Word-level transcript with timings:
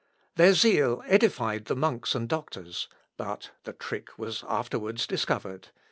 Their 0.35 0.53
zeal 0.55 1.03
edified 1.05 1.65
the 1.65 1.75
monks 1.75 2.15
and 2.15 2.27
doctors; 2.27 2.87
but 3.17 3.51
the 3.65 3.73
trick 3.73 4.17
was 4.17 4.43
afterwards 4.47 5.05
discovered. 5.05 5.67